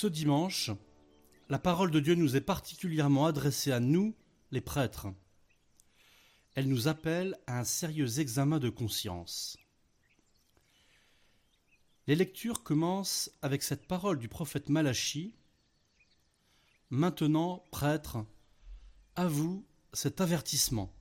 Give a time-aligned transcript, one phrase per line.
[0.00, 0.70] Ce dimanche,
[1.50, 4.16] la parole de Dieu nous est particulièrement adressée à nous,
[4.50, 5.08] les prêtres.
[6.54, 9.58] Elle nous appelle à un sérieux examen de conscience.
[12.06, 15.34] Les lectures commencent avec cette parole du prophète Malachi.
[16.88, 18.24] Maintenant, prêtre,
[19.16, 20.94] à vous cet avertissement.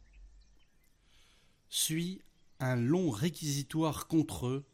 [1.69, 2.21] Suit
[2.59, 4.65] un long réquisitoire contre eux,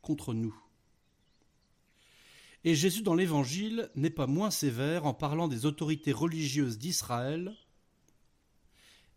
[0.00, 0.58] contre nous.
[2.66, 7.54] Et Jésus dans l'Évangile n'est pas moins sévère en parlant des autorités religieuses d'Israël.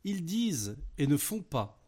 [0.03, 1.83] Ils disent et ne font pas.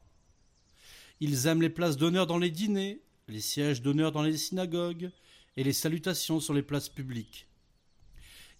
[1.19, 5.11] Ils aiment les places d'honneur dans les dîners, les sièges d'honneur dans les synagogues
[5.55, 7.47] et les salutations sur les places publiques.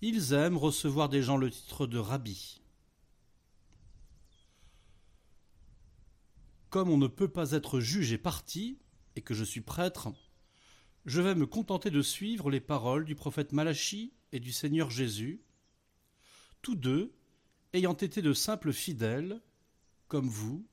[0.03, 2.62] Ils aiment recevoir des gens le titre de rabbi.
[6.70, 8.78] Comme on ne peut pas être juge et parti,
[9.16, 10.09] et que je suis prêtre,
[11.05, 15.41] je vais me contenter de suivre les paroles du prophète Malachi et du Seigneur Jésus,
[16.61, 17.13] tous deux
[17.73, 19.41] ayant été de simples fidèles,
[20.07, 20.67] comme vous,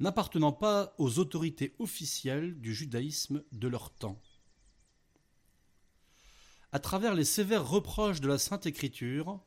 [0.00, 4.20] n'appartenant pas aux autorités officielles du judaïsme de leur temps.
[6.72, 9.40] À travers les sévères reproches de la Sainte Écriture,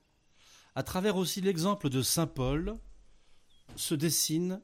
[0.76, 2.78] à travers aussi l'exemple de Saint Paul,
[3.76, 4.62] se dessine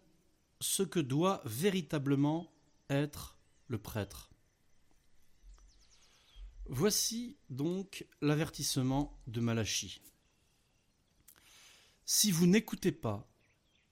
[0.62, 2.54] ce que doit véritablement
[2.90, 4.33] être le prêtre.
[6.68, 10.00] Voici donc l'avertissement de Malachie.
[12.06, 13.28] Si vous n'écoutez pas,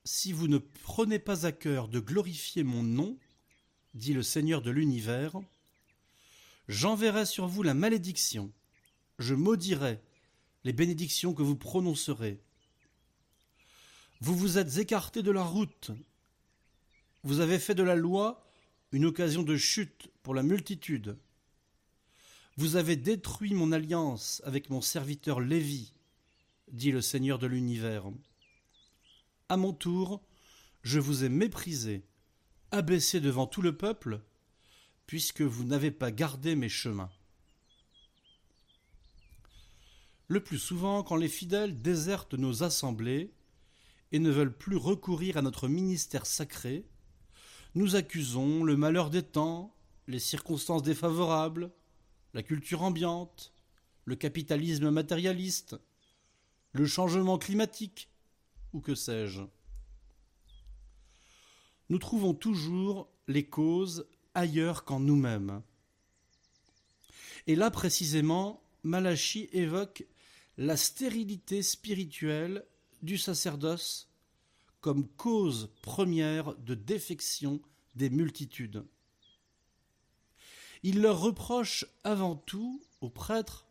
[0.05, 3.17] si vous ne prenez pas à cœur de glorifier mon nom,
[3.93, 5.35] dit le Seigneur de l'univers,
[6.69, 8.53] j'enverrai sur vous la malédiction,
[9.19, 9.99] je maudirai
[10.63, 12.39] les bénédictions que vous prononcerez.
[14.21, 15.91] Vous vous êtes écartés de la route,
[17.23, 18.45] vous avez fait de la loi
[18.93, 21.17] une occasion de chute pour la multitude.
[22.61, 25.95] Vous avez détruit mon alliance avec mon serviteur Lévi,
[26.71, 28.03] dit le Seigneur de l'univers.
[29.49, 30.21] À mon tour,
[30.83, 32.05] je vous ai méprisé,
[32.69, 34.21] abaissé devant tout le peuple,
[35.07, 37.09] puisque vous n'avez pas gardé mes chemins.
[40.27, 43.33] Le plus souvent, quand les fidèles désertent nos assemblées
[44.11, 46.85] et ne veulent plus recourir à notre ministère sacré,
[47.73, 49.75] nous accusons le malheur des temps,
[50.07, 51.71] les circonstances défavorables,
[52.33, 53.53] la culture ambiante,
[54.05, 55.75] le capitalisme matérialiste,
[56.73, 58.09] le changement climatique,
[58.73, 59.41] ou que sais-je.
[61.89, 65.61] Nous trouvons toujours les causes ailleurs qu'en nous-mêmes.
[67.47, 70.05] Et là précisément, Malachi évoque
[70.57, 72.65] la stérilité spirituelle
[73.01, 74.09] du sacerdoce
[74.79, 77.61] comme cause première de défection
[77.95, 78.83] des multitudes.
[80.83, 83.67] Il leur reproche avant tout aux prêtres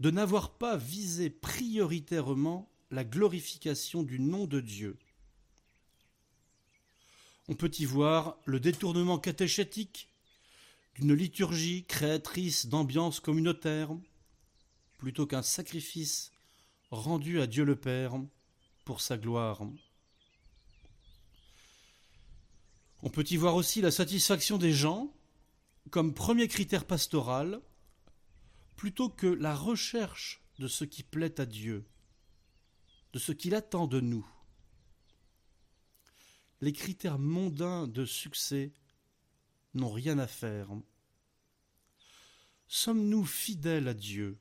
[0.00, 4.98] de n'avoir pas visé prioritairement la glorification du nom de Dieu.
[7.48, 10.08] On peut y voir le détournement catéchétique
[10.96, 13.90] d'une liturgie créatrice d'ambiance communautaire,
[14.98, 16.32] plutôt qu'un sacrifice
[16.90, 18.14] rendu à Dieu le Père
[18.84, 19.60] pour sa gloire.
[23.02, 25.12] On peut y voir aussi la satisfaction des gens
[25.90, 27.60] comme premier critère pastoral
[28.76, 31.86] plutôt que la recherche de ce qui plaît à Dieu,
[33.12, 34.26] de ce qu'il attend de nous.
[36.60, 38.72] Les critères mondains de succès
[39.74, 40.68] n'ont rien à faire.
[42.68, 44.38] Sommes-nous fidèles à Dieu?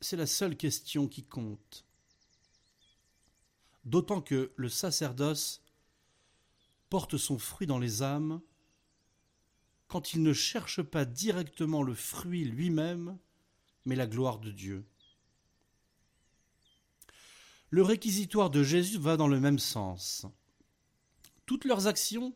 [0.00, 1.84] C'est la seule question qui compte.
[3.84, 5.62] D'autant que le sacerdoce
[6.90, 8.40] porte son fruit dans les âmes
[9.92, 13.18] quand il ne cherche pas directement le fruit lui-même,
[13.84, 14.86] mais la gloire de Dieu.
[17.68, 20.24] Le réquisitoire de Jésus va dans le même sens.
[21.44, 22.34] Toutes leurs actions,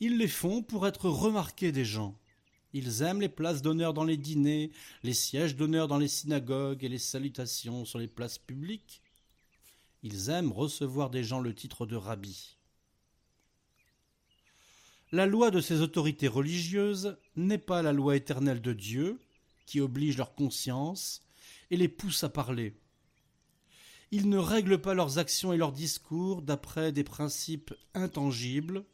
[0.00, 2.18] ils les font pour être remarqués des gens.
[2.72, 4.70] Ils aiment les places d'honneur dans les dîners,
[5.02, 9.02] les sièges d'honneur dans les synagogues et les salutations sur les places publiques.
[10.02, 12.55] Ils aiment recevoir des gens le titre de rabbi.
[15.12, 19.20] La loi de ces autorités religieuses n'est pas la loi éternelle de Dieu,
[19.64, 21.22] qui oblige leur conscience
[21.70, 22.74] et les pousse à parler.
[24.10, 28.84] Ils ne règlent pas leurs actions et leurs discours d'après des principes intangibles.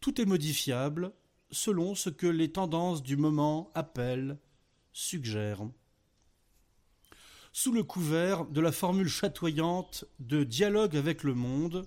[0.00, 1.12] Tout est modifiable
[1.50, 4.38] selon ce que les tendances du moment appellent,
[4.92, 5.68] suggèrent.
[7.52, 11.86] Sous le couvert de la formule chatoyante de dialogue avec le monde,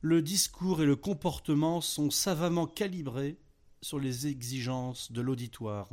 [0.00, 3.36] le discours et le comportement sont savamment calibrés
[3.82, 5.90] sur les exigences de l'auditoire.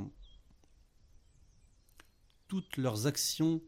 [2.47, 3.61] toutes leurs actions,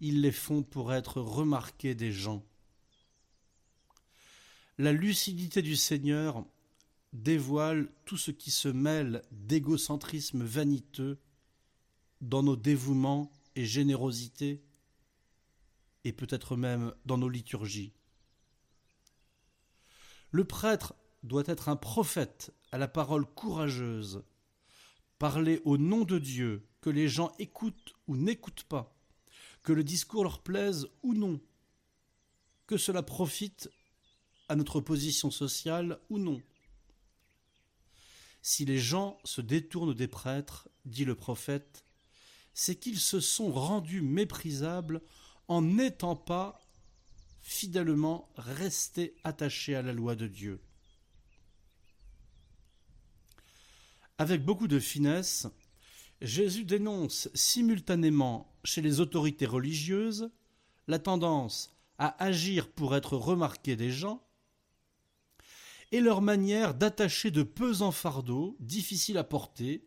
[0.00, 2.42] ils les font pour être remarqués des gens.
[4.78, 6.44] La lucidité du Seigneur
[7.12, 11.18] dévoile tout ce qui se mêle d'égocentrisme vaniteux
[12.22, 14.62] dans nos dévouements et générosités,
[16.04, 17.92] et peut-être même dans nos liturgies.
[20.30, 24.24] Le prêtre doit être un prophète à la parole courageuse,
[25.18, 28.96] parler au nom de Dieu, que les gens écoutent ou n'écoutent pas,
[29.62, 31.40] que le discours leur plaise ou non,
[32.66, 33.70] que cela profite
[34.48, 36.40] à notre position sociale ou non.
[38.42, 41.84] Si les gens se détournent des prêtres, dit le prophète,
[42.54, 45.02] c'est qu'ils se sont rendus méprisables
[45.48, 46.65] en n'étant pas
[47.46, 50.60] fidèlement restés attachés à la loi de Dieu.
[54.18, 55.46] Avec beaucoup de finesse,
[56.20, 60.28] Jésus dénonce simultanément chez les autorités religieuses
[60.88, 64.26] la tendance à agir pour être remarqué des gens
[65.92, 69.86] et leur manière d'attacher de pesants fardeaux difficiles à porter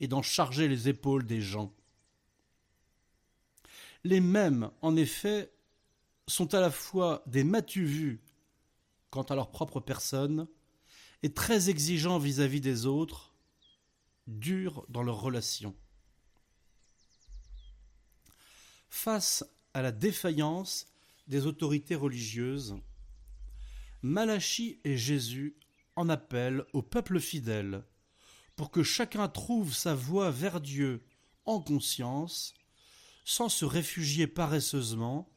[0.00, 1.74] et d'en charger les épaules des gens.
[4.04, 5.52] Les mêmes, en effet,
[6.28, 8.20] sont à la fois des matu vus
[9.10, 10.48] quant à leur propre personne
[11.22, 13.34] et très exigeants vis-à-vis des autres,
[14.26, 15.76] durs dans leurs relations.
[18.88, 20.86] Face à la défaillance
[21.28, 22.76] des autorités religieuses,
[24.02, 25.56] Malachie et Jésus
[25.96, 27.84] en appellent au peuple fidèle
[28.54, 31.04] pour que chacun trouve sa voie vers Dieu
[31.44, 32.54] en conscience,
[33.24, 35.28] sans se réfugier paresseusement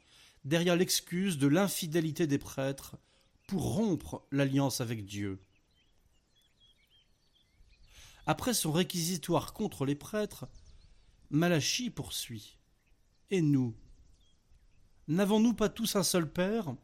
[0.46, 2.98] derrière l'excuse de l'infidélité des prêtres
[3.48, 5.40] pour rompre l'alliance avec Dieu.
[8.26, 10.48] Après son réquisitoire contre les prêtres,
[11.32, 12.58] Malachie poursuit.
[13.32, 13.76] Et nous
[15.08, 16.76] N'avons-nous pas tous un seul Père?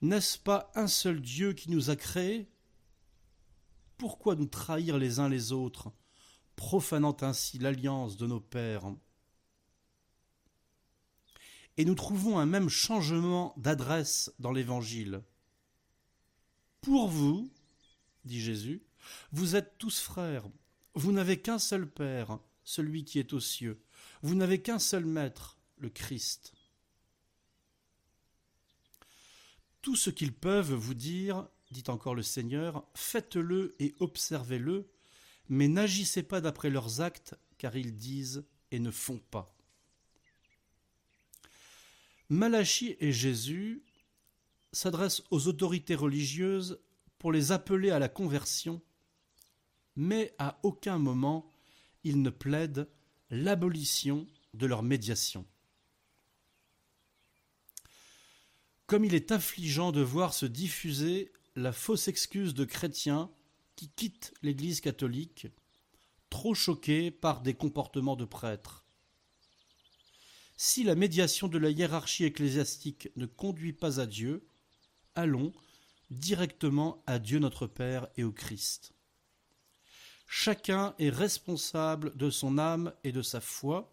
[0.00, 2.48] N'est-ce pas un seul Dieu qui nous a créés?
[3.96, 5.92] Pourquoi nous trahir les uns les autres,
[6.56, 8.92] profanant ainsi l'alliance de nos pères?
[11.76, 15.22] Et nous trouvons un même changement d'adresse dans l'Évangile.
[16.82, 17.50] Pour vous,
[18.24, 18.82] dit Jésus,
[19.32, 20.48] vous êtes tous frères,
[20.94, 23.80] vous n'avez qu'un seul Père, celui qui est aux cieux,
[24.22, 26.52] vous n'avez qu'un seul Maître, le Christ.
[29.80, 34.88] Tout ce qu'ils peuvent vous dire, dit encore le Seigneur, faites-le et observez-le,
[35.48, 39.56] mais n'agissez pas d'après leurs actes, car ils disent et ne font pas.
[42.28, 43.82] Malachie et Jésus
[44.72, 46.80] s'adressent aux autorités religieuses
[47.18, 48.80] pour les appeler à la conversion,
[49.96, 51.50] mais à aucun moment
[52.04, 52.88] ils ne plaident
[53.30, 55.46] l'abolition de leur médiation.
[58.92, 63.30] comme il est affligeant de voir se diffuser la fausse excuse de chrétiens
[63.74, 65.46] qui quittent l'Église catholique,
[66.28, 68.81] trop choqués par des comportements de prêtres.
[70.64, 74.46] Si la médiation de la hiérarchie ecclésiastique ne conduit pas à Dieu,
[75.16, 75.52] allons
[76.12, 78.94] directement à Dieu notre Père et au Christ.
[80.28, 83.92] Chacun est responsable de son âme et de sa foi.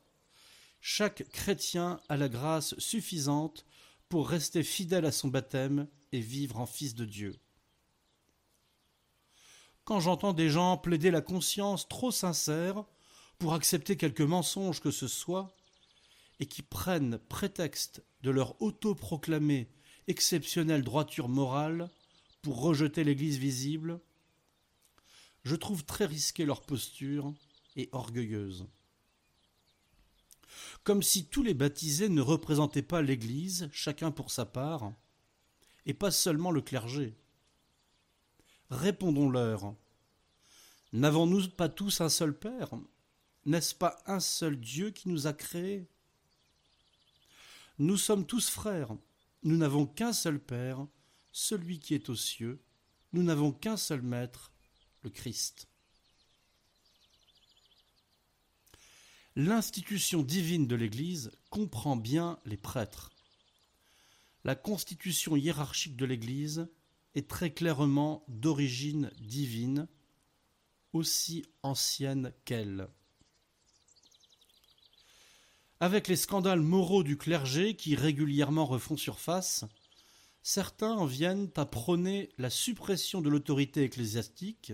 [0.79, 3.65] Chaque chrétien a la grâce suffisante
[4.07, 7.35] pour rester fidèle à son baptême et vivre en fils de Dieu.
[9.85, 12.83] Quand j'entends des gens plaider la conscience trop sincère
[13.39, 15.55] pour accepter quelque mensonge que ce soit,
[16.39, 19.69] et qui prennent prétexte de leur autoproclamée
[20.07, 21.89] exceptionnelle droiture morale
[22.41, 23.99] pour rejeter l'Église visible,
[25.43, 27.33] je trouve très risquée leur posture
[27.75, 28.67] et orgueilleuse
[30.83, 34.91] comme si tous les baptisés ne représentaient pas l'Église, chacun pour sa part,
[35.85, 37.15] et pas seulement le clergé.
[38.69, 39.75] Répondons-leur.
[40.93, 42.71] N'avons-nous pas tous un seul Père?
[43.45, 45.87] N'est-ce pas un seul Dieu qui nous a créés?
[47.79, 48.93] Nous sommes tous frères.
[49.43, 50.85] Nous n'avons qu'un seul Père,
[51.31, 52.61] celui qui est aux cieux.
[53.13, 54.51] Nous n'avons qu'un seul Maître,
[55.01, 55.69] le Christ.
[59.37, 63.11] L'institution divine de l'Église comprend bien les prêtres.
[64.43, 66.67] La constitution hiérarchique de l'Église
[67.15, 69.87] est très clairement d'origine divine,
[70.91, 72.89] aussi ancienne qu'elle.
[75.81, 79.63] Avec les scandales moraux du clergé qui régulièrement refont surface,
[80.43, 84.73] certains en viennent à prôner la suppression de l'autorité ecclésiastique,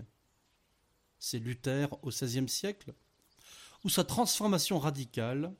[1.20, 2.96] c'est Luther au XVIe siècle,
[3.84, 5.54] ou sa transformation radicale,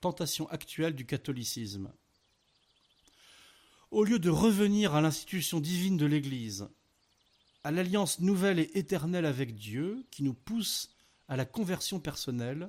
[0.00, 1.92] tentation actuelle du catholicisme.
[3.92, 6.66] Au lieu de revenir à l'institution divine de l'Église,
[7.62, 10.96] à l'alliance nouvelle et éternelle avec Dieu qui nous pousse
[11.28, 12.68] à la conversion personnelle,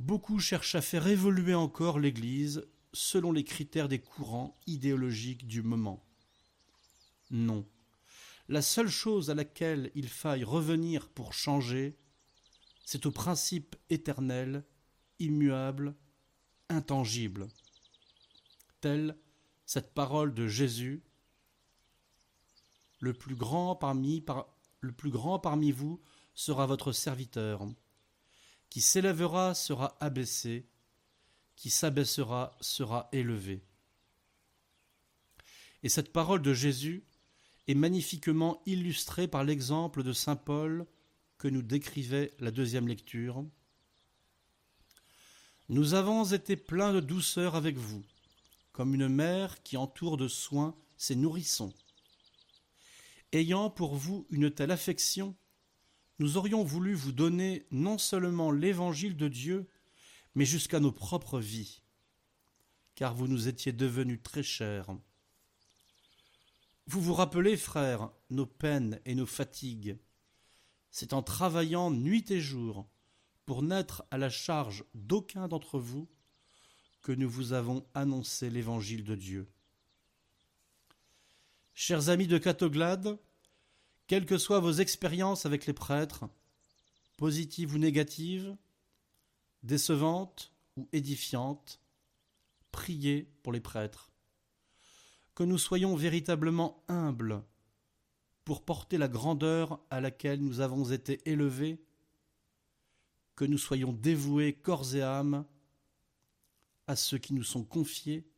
[0.00, 6.04] beaucoup cherchent à faire évoluer encore l'Église selon les critères des courants idéologiques du moment.
[7.30, 7.68] Non.
[8.48, 11.96] La seule chose à laquelle il faille revenir pour changer,
[12.84, 14.64] c'est au principe éternel,
[15.18, 15.94] immuable,
[16.68, 17.46] intangible.
[18.80, 19.16] Telle
[19.66, 21.04] cette parole de Jésus,
[22.98, 24.24] le plus grand parmi,
[24.80, 26.00] le plus grand parmi vous
[26.34, 27.68] sera votre serviteur.
[28.70, 30.66] Qui s'élèvera sera abaissé,
[31.56, 33.62] qui s'abaissera sera élevé.
[35.82, 37.04] Et cette parole de Jésus
[37.68, 40.86] est magnifiquement illustrée par l'exemple de Saint Paul
[41.36, 43.44] que nous décrivait la deuxième lecture.
[45.68, 48.02] Nous avons été pleins de douceur avec vous,
[48.72, 51.72] comme une mère qui entoure de soins ses nourrissons.
[53.32, 55.34] Ayant pour vous une telle affection,
[56.20, 59.66] nous aurions voulu vous donner non seulement l'évangile de Dieu,
[60.34, 61.82] mais jusqu'à nos propres vies,
[62.94, 64.90] car vous nous étiez devenus très chers.
[66.86, 69.96] Vous vous rappelez, frères, nos peines et nos fatigues.
[70.90, 72.86] C'est en travaillant nuit et jour
[73.46, 76.06] pour n'être à la charge d'aucun d'entre vous
[77.00, 79.48] que nous vous avons annoncé l'évangile de Dieu.
[81.72, 83.18] Chers amis de Catoglade,
[84.10, 86.28] quelles que soient vos expériences avec les prêtres,
[87.16, 88.56] positives ou négatives,
[89.62, 91.80] décevantes ou édifiantes,
[92.72, 94.10] priez pour les prêtres.
[95.36, 97.44] Que nous soyons véritablement humbles
[98.44, 101.80] pour porter la grandeur à laquelle nous avons été élevés,
[103.36, 105.46] que nous soyons dévoués corps et âme
[106.88, 108.28] à ceux qui nous sont confiés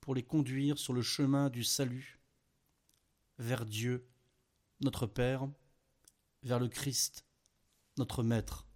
[0.00, 2.18] pour les conduire sur le chemin du salut
[3.38, 4.04] vers Dieu
[4.82, 5.48] notre Père,
[6.42, 7.24] vers le Christ,
[7.96, 8.66] notre Maître.